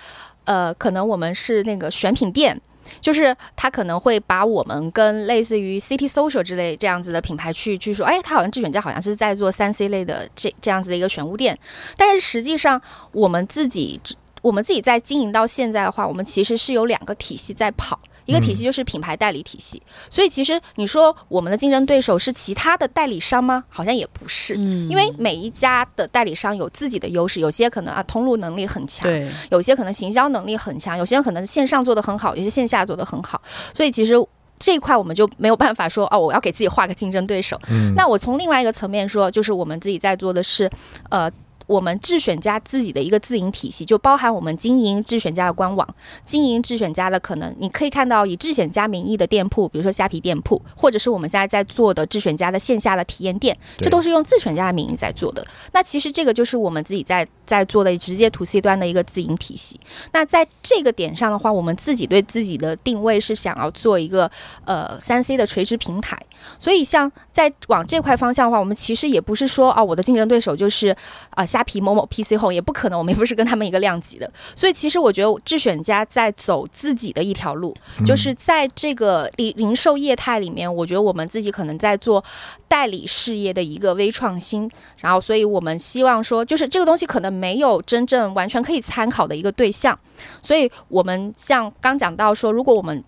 [0.42, 2.60] 呃，可能我们是那个选品店，
[3.00, 11.56] 就是他可能会把我们跟类似于 City Social 之类这样子的品牌去去说，哎，他好像智选家好像是在做三 C 类的这这样子的一个选物店，
[11.96, 12.82] 但是实际上
[13.12, 14.00] 我们自己
[14.42, 18.00] 我们自己在经营到现在的话，我们其实是有两个体系在跑。
[18.26, 23.64] 一个体系就是品牌代理体系，所以其实你说我们的竞争对手是其他的代理商吗？
[23.68, 33.40] 好像也不是，因为每一家的代理商有自己的优势，有些可能啊通路能力很强，对，有些可能行销能力很强，有些可能线上做得很好，有些线下做得很好，
[33.74, 34.14] 所以其实
[34.58, 37.60] 这一块我们就没有办法说哦，我要给自己画个竞争对手。
[37.96, 40.70] 那我从另外一个层面说，就是我们自己在做的是，
[41.10, 41.30] 呃。
[41.66, 55.46] 我们智选家自己的一个自营体系，就包含我们经营智选家的官网，经营智选家的可能，你可以看到以智选家名义的店铺，比如说虾皮店铺，或者是我们现在在做的智选家的线下的体验店，这都是用智选家的名义在做的。
[55.72, 59.80] 那其实这个就是我们自己在在做的直接 to C 端的一个自营体系。
[60.12, 64.30] 那在这个点上的话，我们自己对自己的定位是想要做一个
[64.66, 66.18] 呃三 C 的垂直平台。
[66.58, 70.88] 所以像在往这块方向的话，我们其实也不是说啊，我的竞争对手就是
[71.30, 71.36] 啊。
[71.36, 77.72] 呃虾皮某某 PC Home 也不可能，我们也不是跟他们一个量级的，所以其实我觉得智选家在走自己的一条路，
[78.04, 82.24] 就是在这个零零售业态里面，我觉得我们自己可能在做
[82.66, 89.96] 代理事业的一个微创新，然后所以我们希望说，就是这个东西可能没有真正完全可以参考的一个对象，
[90.42, 93.04] 所以我们像刚讲到说，如果我们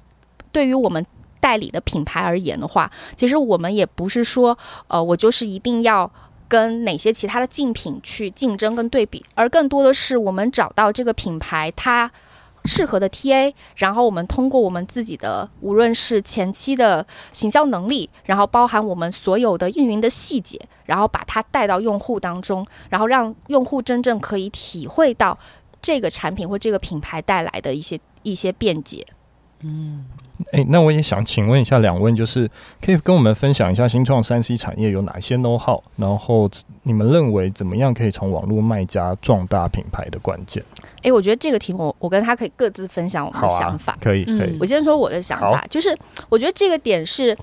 [0.53, 1.05] 对于我们
[1.41, 4.57] 代理的品牌而言的话，其实我们也不是说，
[4.87, 6.09] 呃，我就是一定要。
[6.49, 12.11] 跟哪些其他的竞品去竞争跟对比，而更多的是我们找到这个品牌它
[12.65, 25.39] 适合的 TA，然后我们通过我们自己的无论是前期的行销能力，然后包含我们所有的运营的细节，然后把它带到用户当中，然后让用户真正可以体会到
[25.81, 29.07] 这个产品或这个品牌带来的一些一些便捷。
[29.63, 30.05] 嗯。
[30.53, 32.51] 哎，那我也想请问一下两位，就是
[32.85, 36.51] 可以跟我们分享一下新创三 C 产业有哪些 know how，然后
[36.83, 40.63] 你们认为怎么样可以从网络卖家壮大品牌的关键？
[41.03, 43.97] 哎，我觉得这个题目我跟他可以各自分享我们的想法。
[44.01, 44.57] 可以，可以。
[44.61, 45.97] 我先说我的想法，就是
[46.29, 47.37] 我觉得这个点是。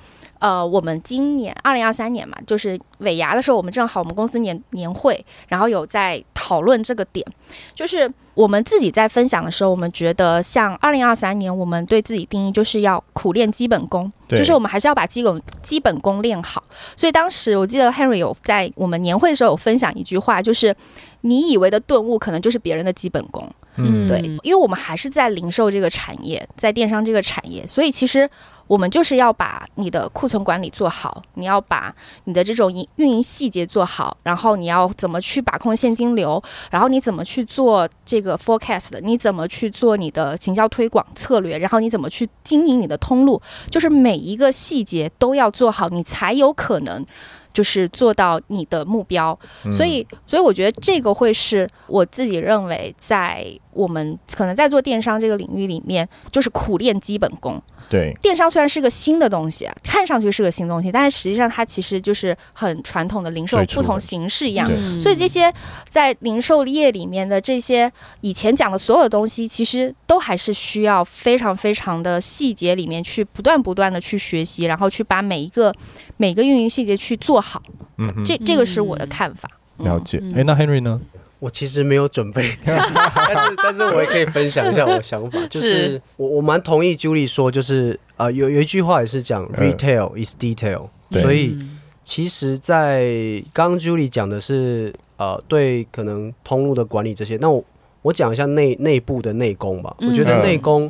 [0.43, 7.25] 呃，我们今年二零二三年嘛，就是尾牙的时候，我们正好我们公司年年会，然后有在讨论这个点，
[7.73, 16.61] 就是我们自己在分享的时候，我们觉得像二零二三年，我们对自己定义就是要苦练基本功，就是我们还是要把基本基本功练好。
[16.93, 20.75] 所以当时我记得 Henry 有在我们年会的时候有分享一句话，就是
[21.21, 23.49] 你以为的顿悟，可能就是别人的基本功。
[23.77, 28.29] 嗯，对，因为我们还是在零售这个产业，在电商这个产业，所以其实。
[28.73, 47.05] 我们就是要把你的库存管理做好，你要把你的这种营运营细节做好，然后你要怎么去把控现金流，然后你怎么去做这个 forecast，你怎么去做你的行销推广策略，然后你怎么去经营你的通路，就是每一个细节都要做好，你才有可能
[47.53, 49.37] 就是做到你的目标。
[49.71, 57.61] 所以，所以我觉得这个会是我自己认为在我们可能在做电商这个领域里面，就是苦练基本功。
[57.89, 64.69] 对，电商虽然是个新的东西，看上去是个新东西，但是实际上它其实就是很传统的零售不同形式一样。
[64.99, 65.53] 所以这些
[65.89, 75.73] 在零售业里面的这些以前讲的所有东西，其实都还是需要非常非常的细节里面去不断不断的去学习，然后去把每一个
[76.15, 77.61] 每一个运营细节去做好。
[77.97, 79.49] 嗯，这这个是我的看法。
[79.79, 80.23] 了解。
[80.33, 81.01] 哎，那 Henry 呢？
[81.43, 91.59] 我其实没有准备， 但是但是我也可以分享一下我的想法， 就是我我蛮同意 Julie 说，就是呃有有一句话也是讲 Retail is detail，所以
[92.01, 97.61] 其实，在刚刚 Julie 讲的是呃对可能通路的管理这些，那我
[98.03, 99.93] 我讲一下内内部的内功吧。
[99.99, 100.89] 我觉得内功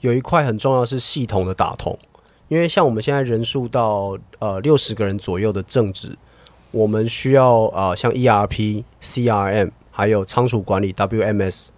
[0.00, 1.96] 有一块很重要是系统的打通，
[2.48, 6.18] 因为像我们现在人数到呃六十个人左右的正职，
[6.72, 9.70] 我们需要啊、呃、像 ERP、CRM。
[9.94, 11.68] 还有仓储管理 WMS，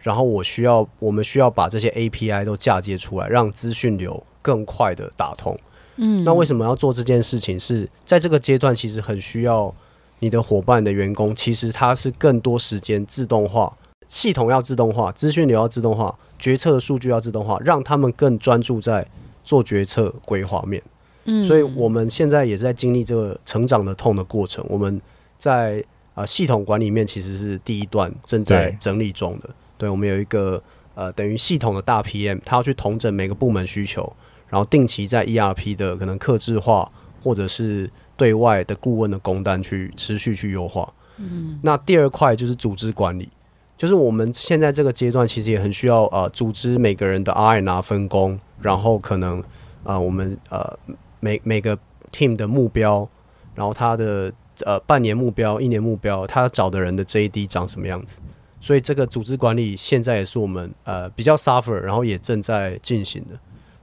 [0.00, 5.58] 然后我需要，我们需要把这些 API 都嫁接出来，让资讯流更快的打通。
[5.96, 7.58] 嗯，那为什么要做这件事情？
[7.58, 9.74] 是在这个阶段，其实很需要
[10.18, 13.74] 你的伙伴的员工，其实他是更多时间自动化，
[14.06, 19.06] 系统要自动化，资讯流要自动化，决策的数据要自动化，让他们更专注在
[19.42, 20.82] 做决策规划面。
[21.24, 24.62] 嗯，所以我们现在也在经历这个成长的痛的过程。
[24.68, 25.00] 我们
[25.38, 25.82] 在。
[26.14, 29.48] 啊，系统管理面其实是第一段正在整理中的。
[29.76, 30.62] 对，对我们有一个
[30.94, 34.10] 呃，等于系统的大 PM，他要去统整每个部门需求，
[34.48, 36.88] 然后定期在 ERP 的可能客制化
[37.20, 40.92] 或者是对外的顾问的工单去持续去优化。
[41.16, 43.28] 嗯，那第二块就是组织管理，
[43.76, 49.42] 就是我们现在这个阶段其实也很需要呃，组织每个人的 R&R 分工，然后可能
[49.82, 50.78] 呃，我们呃
[51.18, 51.76] 每每个
[52.12, 53.08] team 的目标，
[53.56, 54.32] 然后他的。
[54.64, 58.20] 呃，半年目标、一年目标，他找的人的 JD 长什么样子？
[58.60, 63.34] 所以这个组织管理现在也是我们呃比较 suffer，然后也正在进行的。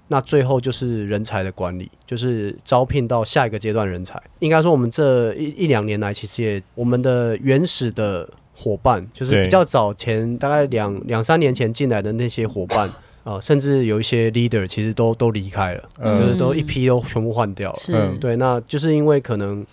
[0.08, 4.20] 那最后就是人才的管理，就是招聘到下一个阶段人才。
[4.40, 12.88] 应该说，我们这一一两年来，其实也我们的原始的伙伴，就是比较早前大概两两三年前进来的那些伙伴
[13.24, 17.80] 啊、呃，甚至有一些 leader 其实都都离开了，嗯、就是都一批都全部换掉了。
[17.90, 19.64] 嗯，对，那就是因为可能。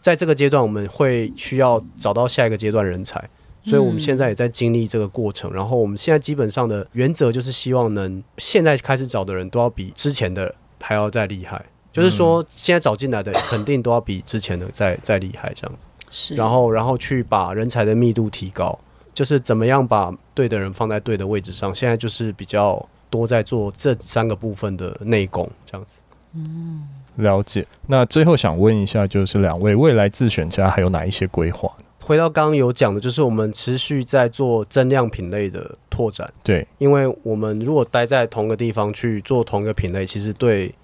[0.00, 3.28] 在这个阶段，我们会需要找到下一个阶段人才，
[3.64, 5.52] 所以我们现在也在经历这个过程。
[5.52, 15.86] 然后我们现在基本上的原则就是希望能现在开始找的人都要比之前的还要再厉害，就是说现在找进来的肯定都要比之前的再再厉害这样子。
[16.10, 18.78] 是，然后然后去把人才的密度提高，
[19.12, 21.74] 就是怎么样把对的人放在对的位置上。
[21.74, 26.00] 现在就是比较多在做这三个部分的内功这样子。
[26.34, 26.88] 嗯。
[27.18, 27.66] 了解。
[27.86, 31.70] 那最后想问一下，就是两位未来自选家还有哪一些规划？
[32.00, 36.32] 回到刚刚有讲的，就是我们持续在做增量品类的拓展。
[36.42, 40.74] 对，因为我们如果待在同个地方去做同一个品类，其实对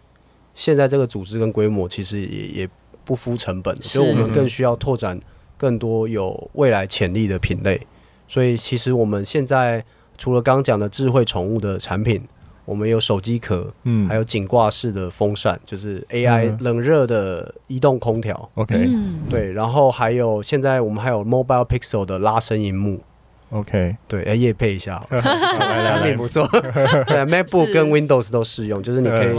[0.54, 2.68] 现在这个组织跟规模其实也也
[3.04, 5.18] 不敷成本，所以我们更需要拓展
[5.56, 7.80] 更多有未来潜力的品类。
[8.28, 9.84] 所以其实我们现在
[10.18, 12.22] 除了刚刚讲的智慧宠物的产品。
[12.64, 18.48] 我们有手机壳，嗯，还有颈挂式的风扇，就是 AI 冷热的移动空调。
[18.54, 23.00] OK，嗯，对，然后还有现在我们还有 Mobile Pixel 的拉伸荧幕。
[23.50, 26.44] OK，对，哎，业配一下， 产品不错。
[26.50, 29.32] 对，MacBook 跟 Windows 都适用，就是你可以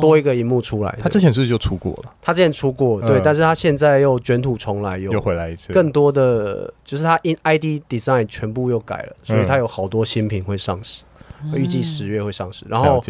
[0.00, 0.98] 多一个荧幕出来。
[1.02, 2.12] 他之前是不是就出过了？
[2.22, 5.70] 他之前出过，对，但是他现在又卷土重来，又又回来一次。
[5.72, 11.02] 更多的就是它 in ID Design 全部又改了，所以它有好多新品会上市。
[11.54, 13.02] 预计十月会上市，然后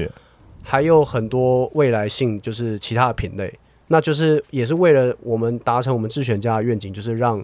[0.63, 3.53] 还有很多未来性，就是其他的品类，
[3.87, 7.43] 那就是也是为了我们达成我们智选家的愿景，就是让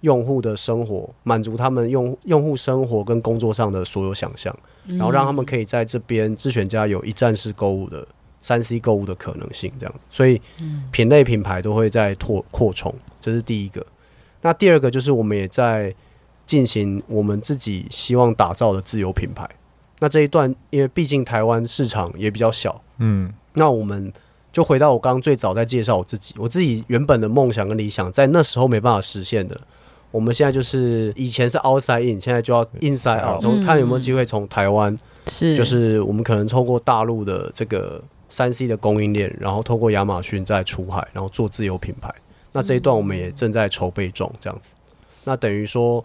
[0.00, 4.56] 用户的生活满足他们用用户生活跟工作上的所有想象，
[4.86, 8.06] 然后让他们可以在这边智选家有一站式购物的
[8.40, 10.40] 三 C 购物的可能性这样子，所以
[10.90, 13.84] 品类品牌都会在拓扩充，这是第一个。
[14.42, 15.94] 那第二个就是我们也在
[16.44, 19.48] 进行我们自己希望打造的自有品牌。
[19.98, 24.12] 那这一段，因为毕竟台湾市场也比较小，嗯，那我们
[24.52, 29.58] 就回到我刚刚最早在介绍我自己，我自己原本的梦想跟理想，在那时候没办法实现的。
[30.10, 42.14] 我们现在就是以前是 outside in，现在就要 inside out，从看有没有机会从台湾，是就是我们可能透过大陆的这个三 C 的供应链，然后透过亚马逊再出海，然后做自有品牌。
[42.52, 44.74] 那这一段我们也正在筹备中，这样子。
[45.24, 46.02] 那等于说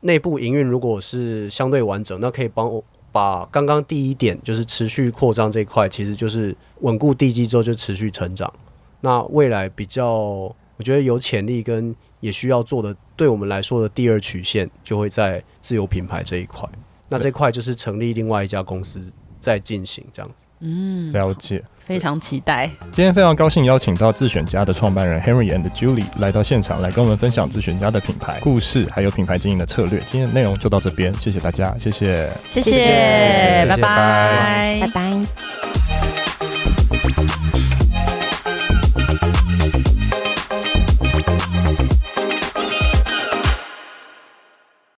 [0.00, 8.52] 内部营运如果是相对完整，那可以帮我把刚刚第一点就是持续扩张这一块，其实就是稳固地基之后就持续成长。
[9.00, 16.68] 那未来比较我觉得有潜力跟也需要做的，对我们来说的第二曲线就会在自有品牌这一块。
[17.08, 20.44] 那这块就是成立另外一家公司在进行这样子。
[20.60, 21.64] 嗯，了解。
[21.90, 22.70] 非常期待。
[22.92, 30.00] 今天非常高兴邀请到自选家的创办人 Henry and Julie 来到现场，来跟我们分享自选家的品牌故事，还有品牌经营的策略。
[30.06, 35.69] 今天的内容就到这边，谢谢大家，谢谢，谢谢，谢谢，拜拜，拜拜。